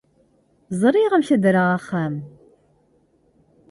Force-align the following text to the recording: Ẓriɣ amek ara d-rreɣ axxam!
Ẓriɣ 0.81 1.11
amek 1.13 1.29
ara 1.33 1.41
d-rreɣ 1.43 1.69
axxam! 1.77 2.15